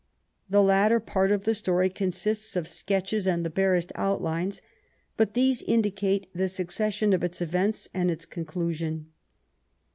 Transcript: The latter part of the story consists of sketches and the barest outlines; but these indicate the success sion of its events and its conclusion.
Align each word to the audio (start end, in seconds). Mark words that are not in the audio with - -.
The 0.49 0.63
latter 0.63 0.99
part 0.99 1.29
of 1.29 1.43
the 1.43 1.53
story 1.53 1.87
consists 1.87 2.55
of 2.55 2.67
sketches 2.67 3.27
and 3.27 3.45
the 3.45 3.51
barest 3.51 3.91
outlines; 3.93 4.59
but 5.15 5.35
these 5.35 5.61
indicate 5.61 6.25
the 6.33 6.47
success 6.49 6.95
sion 6.95 7.13
of 7.13 7.23
its 7.23 7.39
events 7.39 7.87
and 7.93 8.09
its 8.09 8.25
conclusion. 8.25 9.11